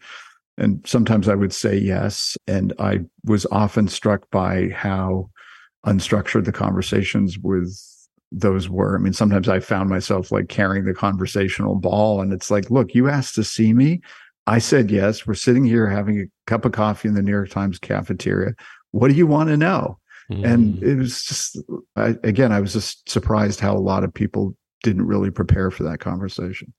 [0.58, 2.36] and sometimes I would say yes.
[2.46, 5.30] And I was often struck by how
[5.86, 7.78] unstructured the conversations with
[8.30, 8.96] those were.
[8.96, 12.94] I mean, sometimes I found myself like carrying the conversational ball, and it's like, look,
[12.94, 14.00] you asked to see me.
[14.46, 15.26] I said yes.
[15.26, 18.54] We're sitting here having a cup of coffee in the New York Times cafeteria.
[18.92, 19.98] What do you want to know?
[20.30, 20.44] Mm.
[20.44, 21.58] And it was just,
[21.96, 25.82] I, again, I was just surprised how a lot of people didn't really prepare for
[25.84, 26.72] that conversation.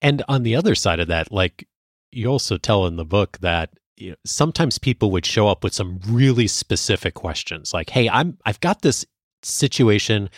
[0.00, 1.66] And on the other side of that, like
[2.12, 5.74] you also tell in the book that you know, sometimes people would show up with
[5.74, 9.06] some really specific questions like hey i'm i've got this
[9.42, 10.28] situation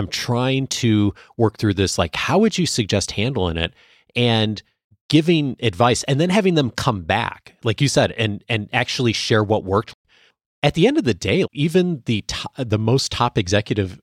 [0.00, 3.72] i'm trying to work through this like how would you suggest handling it
[4.16, 4.62] and
[5.10, 9.44] giving advice and then having them come back like you said and and actually share
[9.44, 9.94] what worked?
[10.62, 12.24] At the end of the day even the
[12.56, 14.00] the most top executive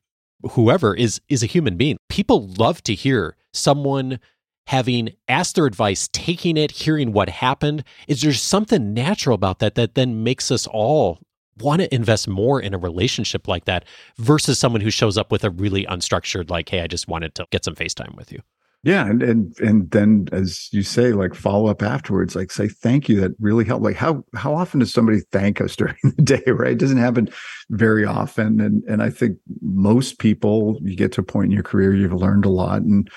[0.52, 1.98] whoever is is a human being.
[2.10, 4.20] People love to hear someone
[4.68, 9.76] having asked their advice, taking it, hearing what happened, is there something natural about that
[9.76, 11.20] that then makes us all
[11.60, 13.86] want to invest more in a relationship like that
[14.17, 17.46] versus someone who shows up with a really unstructured, like, hey, I just wanted to
[17.52, 18.41] get some FaceTime with you.
[18.84, 23.10] Yeah, and and and then as you say, like follow up afterwards, like say thank
[23.10, 23.20] you.
[23.20, 23.84] That really helped.
[23.84, 26.43] Like how how often does somebody thank us during the day?
[26.48, 27.30] Right, it doesn't happen
[27.70, 28.62] very often.
[28.62, 32.13] And and I think most people, you get to a point in your career, you've
[32.13, 33.10] learned a lot, and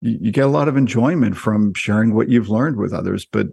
[0.00, 3.46] you, you, get a lot of enjoyment from sharing what you've learned with others, but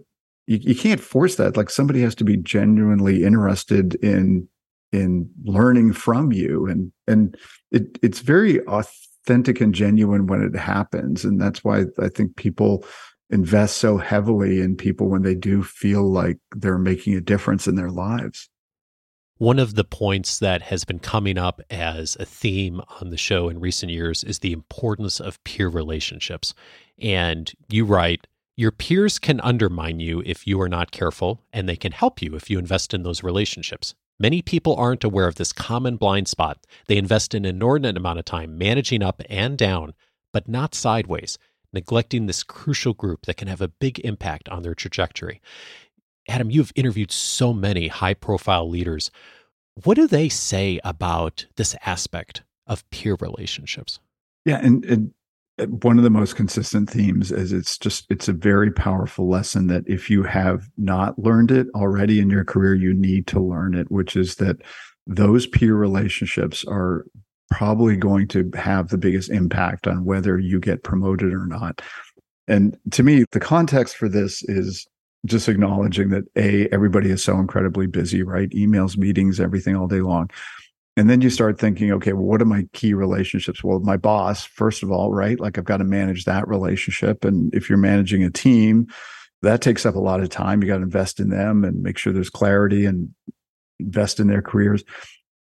[0.46, 1.56] you, you can't force that.
[1.56, 4.48] Like somebody has to be genuinely interested in
[4.92, 7.36] in learning from you, and and
[7.70, 12.84] it it's very authentic and genuine when it happens, and that's why I think people
[13.30, 17.74] invest so heavily in people when they do feel like they're making a difference in
[17.74, 18.48] their lives.
[19.38, 23.48] One of the points that has been coming up as a theme on the show
[23.48, 26.54] in recent years is the importance of peer relationships.
[27.00, 31.76] And you write, your peers can undermine you if you are not careful, and they
[31.76, 33.94] can help you if you invest in those relationships.
[34.18, 36.64] Many people aren't aware of this common blind spot.
[36.86, 39.94] They invest an inordinate amount of time managing up and down,
[40.32, 41.36] but not sideways,
[41.72, 45.40] neglecting this crucial group that can have a big impact on their trajectory.
[46.28, 49.10] Adam, you've interviewed so many high profile leaders.
[49.82, 53.98] What do they say about this aspect of peer relationships?
[54.44, 55.12] Yeah, and, and
[55.68, 59.84] one of the most consistent themes is it's just it's a very powerful lesson that
[59.86, 63.88] if you have not learned it already in your career you need to learn it
[63.90, 64.56] which is that
[65.06, 67.04] those peer relationships are
[67.50, 71.82] probably going to have the biggest impact on whether you get promoted or not.
[72.48, 74.86] And to me the context for this is
[75.24, 78.50] just acknowledging that a everybody is so incredibly busy right?
[78.50, 80.30] Emails meetings everything all day long
[80.96, 83.62] and then you start thinking okay well what are my key relationships?
[83.64, 85.38] Well my boss first of all right?
[85.38, 87.24] Like i've got to manage that relationship.
[87.24, 88.88] And if you're managing a team
[89.44, 90.62] that takes up a lot of time.
[90.62, 93.14] You got to invest in them and make sure there's clarity and
[93.78, 94.82] invest in their careers.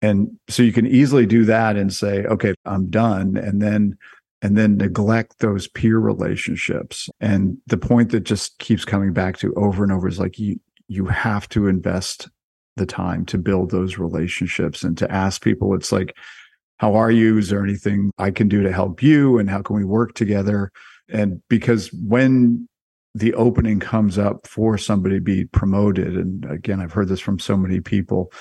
[0.02, 3.36] And so you can easily do that and say okay i'm done.
[3.36, 3.98] And then
[4.44, 7.10] and then neglect those peer relationships.
[7.20, 10.60] And the point that just keeps coming back to over and over is like you
[10.88, 12.30] you have to invest
[12.78, 16.16] the time to build those relationships and to ask people it's like
[16.80, 17.40] how are you?
[17.40, 19.40] Is there anything i can do to help you?
[19.40, 20.72] And how can we work together?
[21.10, 22.70] And because when
[23.16, 27.40] the opening comes up for somebody to be promoted and again i've heard this from
[27.40, 28.32] so many people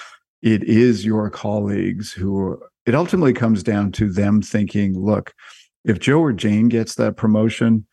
[0.42, 5.33] it is your colleagues who it ultimately comes down to them thinking look
[5.87, 7.87] if Joe or Jane gets that promotion,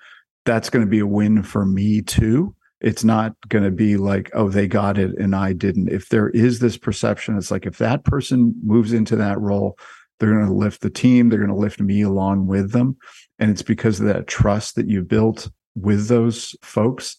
[0.46, 2.56] that's going to be a win for me too.
[2.84, 5.90] It's not going to be like, oh, they got it and I didn't.
[5.90, 9.78] If there is this perception, it's like if that person moves into that role,
[10.20, 12.98] they're going to lift the team, they're going to lift me along with them.
[13.40, 17.18] And it's because of that trust that you built with those folks.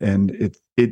[0.00, 0.90] And it, it,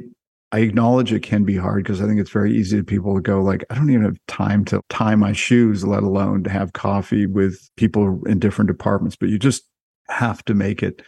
[0.53, 3.21] I acknowledge it can be hard because I think it's very easy to people to
[3.21, 6.73] go like, I don't even have time to tie my shoes, let alone to have
[6.73, 9.17] coffee with people in different departments.
[9.17, 9.63] But you just
[10.09, 11.03] have to make it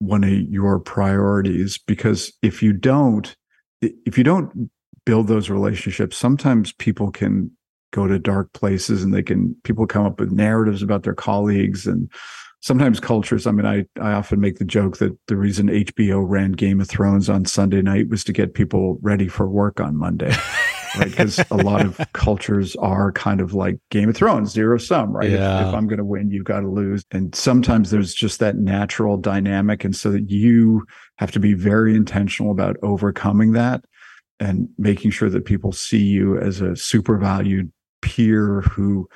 [0.00, 3.34] one of your priorities because if you don't,
[3.80, 4.70] if you don't
[5.06, 7.50] build those relationships, sometimes people can
[7.92, 11.86] go to dark places and they can people come up with narratives about their colleagues
[11.86, 12.10] and
[12.60, 13.46] sometimes cultures.
[13.46, 16.88] I mean i i often make the joke that the reason hbo ran game of
[16.88, 20.32] thrones on sunday night was to get people ready for work on monday
[20.96, 21.08] right?
[21.08, 25.30] Because a lot of cultures are kind of like game of thrones zero sum right?
[25.30, 25.62] Yeah.
[25.62, 27.04] if, if i'm going to win you got to lose.
[27.10, 31.94] And sometimes there's just that natural dynamic and so that you have to be very
[31.94, 33.84] intentional about overcoming that
[34.38, 37.70] and making sure that people see you as a super valued
[38.02, 39.08] peer who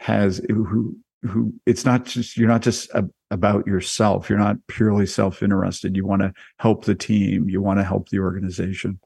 [0.00, 4.30] has who who it's not just you're not just a, about yourself.
[4.30, 5.96] You're not purely self-interested.
[5.96, 7.48] You want to help the team.
[7.48, 9.00] You want to help the organization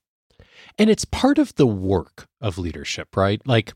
[0.78, 3.40] and it's part of the work of leadership right?
[3.46, 3.72] Like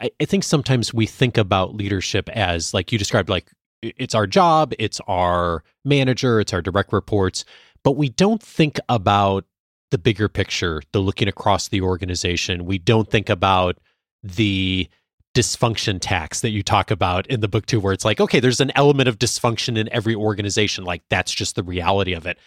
[0.00, 3.50] I, I think sometimes we think about leadership as like you described like
[3.82, 7.44] it's our job it's our manager it's our direct reports
[7.82, 9.44] but we don't think about
[9.92, 12.64] the bigger picture the looking across the organization.
[12.64, 13.78] We don't think about
[14.24, 14.88] the
[15.34, 18.60] dysfunction tax that you talk about in the book too where it's like okay there's
[18.60, 22.38] an element of dysfunction in every organization like that's just the reality of it.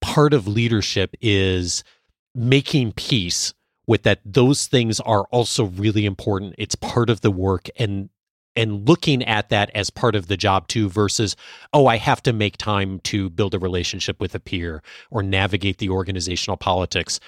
[0.00, 1.84] Part of leadership is
[2.34, 3.54] making peace
[3.86, 8.08] with that those things are also really important it's part of the work and
[8.56, 11.34] and looking at that as part of the job too versus
[11.72, 15.78] oh i have to make time to build a relationship with a peer or navigate
[15.78, 17.18] the organizational politics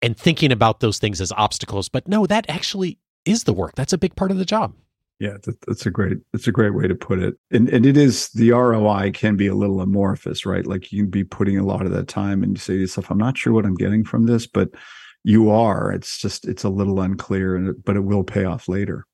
[0.00, 3.74] and thinking about those things as obstacles but no that actually is the work.
[3.74, 4.74] That's a big part of the job.
[5.22, 5.36] Yeah,
[5.68, 7.36] that's a great that's a great way to put it.
[7.52, 10.66] And and it is the ROI can be a little amorphous, right?
[10.66, 13.08] Like you can be putting a lot of that time and you say to yourself,
[13.08, 14.70] I'm not sure what I'm getting from this, but
[15.22, 15.92] you are.
[15.92, 19.06] It's just it's a little unclear and but it will pay off later.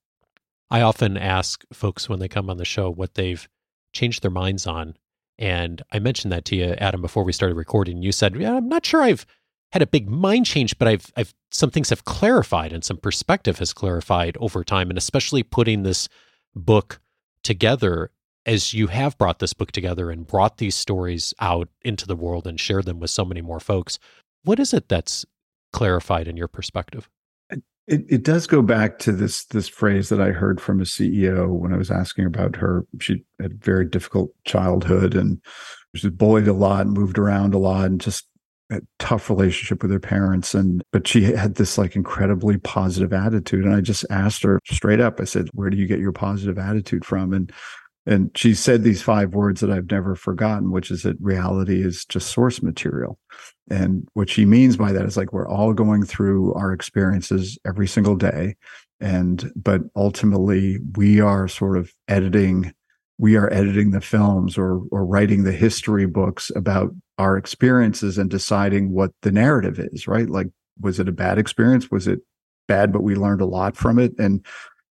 [0.71, 3.47] I often ask folks when they come on the show what they've
[3.93, 4.95] changed their minds on.
[5.39, 8.01] And I mentioned that to you, Adam, before we started recording.
[8.01, 9.27] You said, Yeah, I'm not sure I've
[9.73, 13.59] had a big mind change, but I've I've some things have clarified and some perspective
[13.59, 16.09] has clarified over time, and especially putting this
[16.55, 17.01] book
[17.43, 18.11] together
[18.47, 22.47] as you have brought this book together and brought these stories out into the world
[22.47, 23.99] and shared them with so many more folks.
[24.45, 25.27] What is it that's
[25.73, 27.09] clarified in your perspective?
[27.51, 31.49] It, it does go back to this this phrase that I heard from a CEO
[31.49, 32.87] when I was asking about her.
[33.01, 35.41] She had a very difficult childhood and
[35.95, 38.27] she was bullied a lot, and moved around a lot, and just
[38.71, 43.65] a tough relationship with her parents and but she had this like incredibly positive attitude
[43.65, 46.59] and i just asked her straight up i said where do you get your positive
[46.59, 47.33] attitude from?
[47.33, 47.53] And
[48.07, 52.05] and she said these five words that i've never forgotten which is that reality is
[52.05, 53.19] just source material.
[53.71, 57.87] And what she means by that is like we're all going through our experiences every
[57.87, 58.57] single day
[59.01, 62.73] and but ultimately we are sort of editing
[63.19, 68.31] we are editing the films or or writing the history books about our experiences and
[68.31, 70.29] deciding what the narrative is right?
[70.31, 70.49] Like
[70.81, 71.91] was it a bad experience?
[71.91, 72.21] Was it
[72.69, 74.13] bad but we learned a lot from it?
[74.19, 74.45] And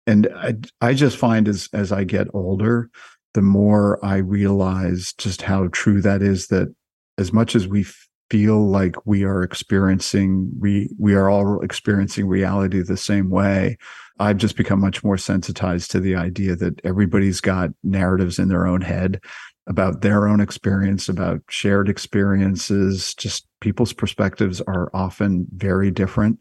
[0.07, 2.89] and i i just find as as i get older
[3.33, 6.73] the more i realize just how true that is that
[7.17, 7.85] as much as we
[8.29, 13.77] feel like we are experiencing we we are all experiencing reality the same way
[14.17, 18.65] I've just become much more sensitized to the idea that everybody's got narratives in their
[18.65, 19.19] own head
[19.67, 23.13] about their own experience, about shared experiences.
[23.15, 26.39] Just people's perspectives are often very different.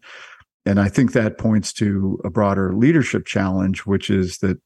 [0.67, 4.59] And I think that points to a broader leadership challenge, which is that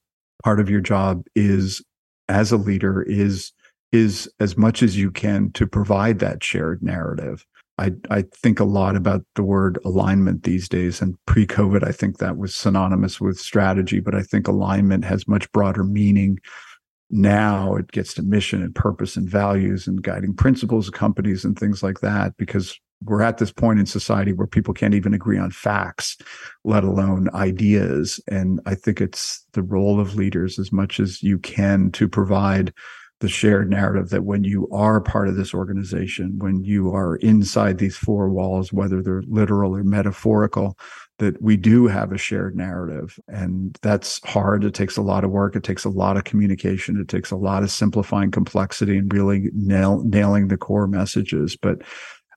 [0.42, 1.82] part of your job is
[2.28, 3.52] as a leader is
[3.90, 7.46] is as much as you can to provide that shared narrative
[7.78, 11.00] I, I think a lot about the word alignment these days.
[11.00, 15.28] And pre COVID, I think that was synonymous with strategy, but I think alignment has
[15.28, 16.38] much broader meaning
[17.10, 17.74] now.
[17.74, 21.82] It gets to mission and purpose and values and guiding principles of companies and things
[21.82, 25.52] like that, because we're at this point in society where people can't even agree on
[25.52, 26.16] facts,
[26.64, 28.20] let alone ideas.
[28.28, 32.72] And I think it's the role of leaders as much as you can to provide
[33.20, 37.78] the shared narrative that when you are part of this organization, when you are inside
[37.78, 40.78] these four walls, whether they're literal or metaphorical,
[41.18, 43.18] that we do have a shared narrative.
[43.28, 44.64] And that's hard.
[44.64, 45.56] It takes a lot of work.
[45.56, 47.00] It takes a lot of communication.
[47.00, 51.56] It takes a lot of simplifying complexity and really nail, nailing the core messages.
[51.56, 51.82] But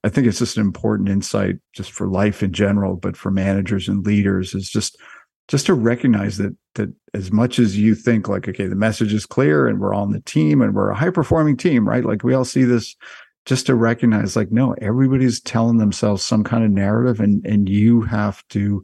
[0.04, 3.88] I think it's just an important insight just for life in general, but for managers
[3.88, 4.98] and leaders is just
[5.48, 9.26] just to recognize that that as much as you think like okay the message is
[9.26, 12.34] clear and we're on the team and we're a high performing team right like we
[12.34, 12.96] all see this
[13.46, 18.02] just to recognize like no everybody's telling themselves some kind of narrative and and you
[18.02, 18.84] have to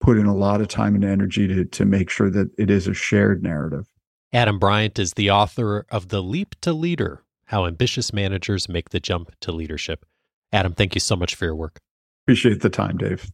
[0.00, 2.86] put in a lot of time and energy to to make sure that it is
[2.86, 3.86] a shared narrative.
[4.32, 9.00] Adam bryant is the author of the leap to leader how ambitious managers make the
[9.00, 10.04] jump to leadership.
[10.52, 11.78] Adam thank you so much for your work.
[12.24, 13.30] Appreciate the time dave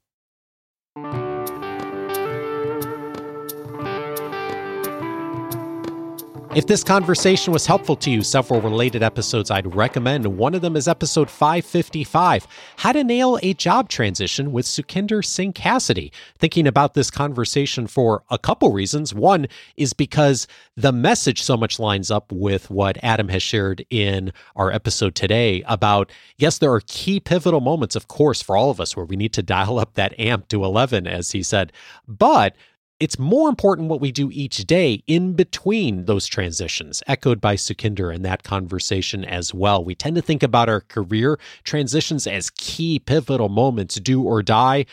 [6.55, 10.24] If this conversation was helpful to you, several related episodes I'd recommend.
[10.24, 12.46] One of them is episode 555
[12.76, 16.12] How to Nail a Job Transition with Sukhinder Singh Cassidy.
[16.38, 19.12] Thinking about this conversation for a couple reasons.
[19.12, 20.46] One is because
[20.76, 25.64] the message so much lines up with what Adam has shared in our episode today
[25.66, 29.16] about yes, there are key pivotal moments, of course, for all of us where we
[29.16, 31.72] need to dial up that amp to 11, as he said.
[32.07, 32.55] But
[33.05, 38.14] it's more important what we do each day in between those transitions, echoed by Sukhinder
[38.14, 39.84] in that conversation as well.
[39.84, 44.86] We tend to think about our career transitions as key pivotal moments, do or die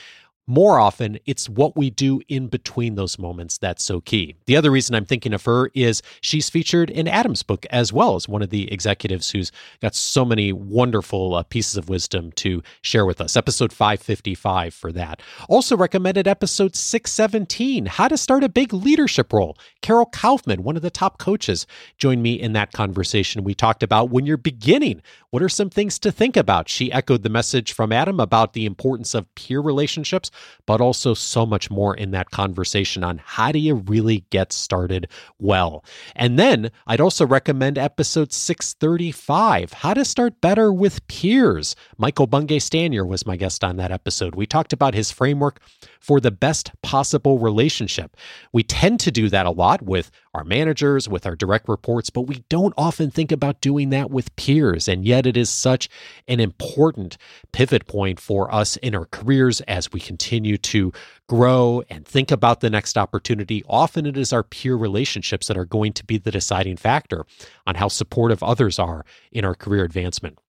[0.47, 4.35] more often it's what we do in between those moments that's so key.
[4.45, 8.15] The other reason I'm thinking of her is she's featured in Adam's book as well
[8.15, 12.61] as one of the executives who's got so many wonderful uh, pieces of wisdom to
[12.81, 13.37] share with us.
[13.37, 15.21] Episode 555 for that.
[15.47, 19.57] Also recommended episode 617, How to Start a Big Leadership Role.
[19.81, 21.65] Carol Kauffman, one of the top coaches,
[21.97, 23.43] joined me in that conversation.
[23.43, 25.01] We talked about when you're beginning,
[25.31, 26.69] what are some things to think about?
[26.69, 30.29] She echoed the message from Adam about the importance of peer relationships
[30.65, 35.07] but also so much more in that conversation on how do you really get started
[35.39, 35.83] well.
[36.15, 41.75] And then I'd also recommend episode 635 How to Start Better with Peers.
[41.97, 44.35] Michael Bungay Stanier was my guest on that episode.
[44.35, 45.61] We talked about his framework
[46.01, 48.17] for the best possible relationship.
[48.51, 52.23] We tend to do that a lot with our managers, with our direct reports, but
[52.23, 54.87] we don't often think about doing that with peers.
[54.87, 55.87] And yet it is such
[56.27, 57.17] an important
[57.51, 60.91] pivot point for us in our careers as we continue to
[61.29, 63.63] grow and think about the next opportunity.
[63.69, 67.25] Often it is our peer relationships that are going to be the deciding factor
[67.67, 70.39] on how supportive others are in our career advancement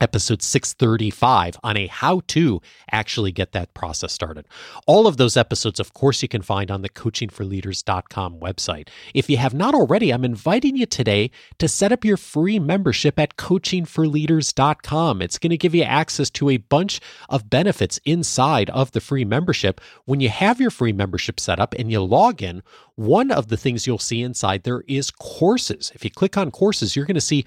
[0.00, 4.46] episode 635 on a how to actually get that process started.
[4.86, 8.88] All of those episodes, of course, you can find on the coachingforleaders.com website.
[9.14, 13.18] If you have not already, I'm inviting you today to set up your free membership
[13.18, 15.22] at coachingforleaders.com.
[15.22, 19.24] It's going to give you access to a bunch of benefits inside of the free
[19.24, 19.80] membership.
[20.04, 22.62] When you have your free membership set up and you log in,
[22.96, 25.90] one of the things you'll see inside there is courses.
[25.94, 27.46] If you click on courses, you're going to see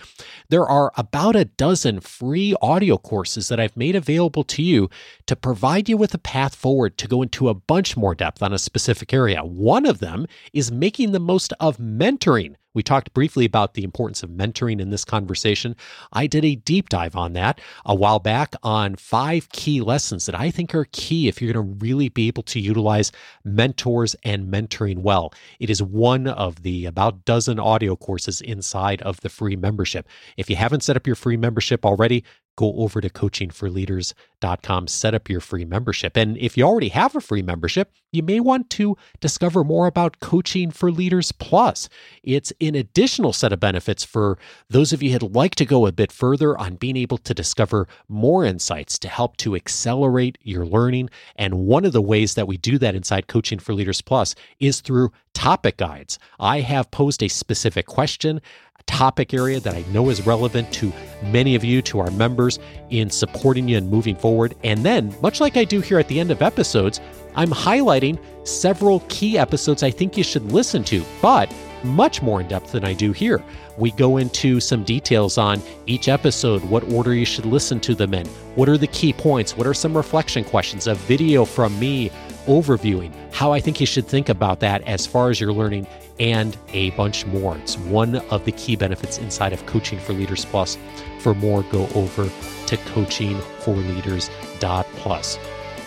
[0.50, 4.90] there are about a dozen free audio courses that I've made available to you
[5.28, 8.54] to provide you with a path forward to go into a bunch more depth on
[8.54, 9.44] a specific area.
[9.44, 12.56] One of them is making the most of mentoring.
[12.74, 15.76] We talked briefly about the importance of mentoring in this conversation.
[16.12, 20.36] I did a deep dive on that a while back on five key lessons that
[20.36, 23.12] I think are key if you're going to really be able to utilize
[23.44, 25.34] mentors and mentoring well.
[25.60, 30.08] It is one of the about dozen audio courses inside of the free membership.
[30.38, 32.24] If you haven't set up your free membership already,
[32.56, 36.16] go over to coachingforleaders.com, set up your free membership.
[36.18, 40.20] And if you already have a free membership, you may want to discover more about
[40.20, 41.90] Coaching for Leaders Plus.
[42.24, 44.38] It's an additional set of benefits for
[44.70, 47.88] those of you who'd like to go a bit further on being able to discover
[48.08, 51.10] more insights to help to accelerate your learning.
[51.36, 54.82] And one of the ways that we do that inside Coaching for Leaders Plus is
[54.82, 56.20] through topic guides.
[56.40, 58.42] I have posed a specific question
[58.80, 60.92] a topic area that I know is relevant to
[61.24, 62.60] many of you, to our members,
[62.90, 64.56] in supporting you and moving forward.
[64.64, 67.00] And then, much like I do here at the end of episodes,
[67.36, 71.54] I'm highlighting several key episodes I think you should listen to, but
[71.84, 73.44] much more in depth than I do here.
[73.78, 78.14] We go into some details on each episode, what order you should listen to them
[78.14, 78.26] in,
[78.56, 82.12] what are the key points, what are some reflection questions, a video from me
[82.46, 85.86] overviewing how I think you should think about that as far as you're learning
[86.20, 87.58] and a bunch more.
[87.58, 90.78] It's one of the key benefits inside of Coaching for Leaders Plus.
[91.20, 92.30] For more, go over
[92.68, 95.40] to coachingforleaders.plus.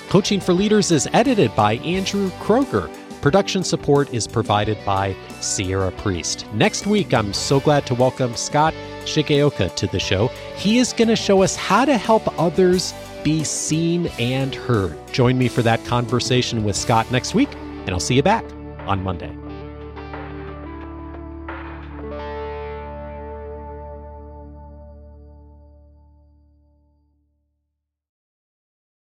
[0.09, 2.91] Coaching for Leaders is edited by Andrew Kroeger.
[3.21, 6.47] Production support is provided by Sierra Priest.
[6.53, 8.73] Next week, I'm so glad to welcome Scott
[9.05, 10.29] Shigeoka to the show.
[10.57, 12.95] He is going to show us how to help others
[13.27, 14.97] be seen and heard.
[15.13, 18.45] Join me for that conversation with Scott next week, and I'll see you back
[18.87, 19.37] on Monday.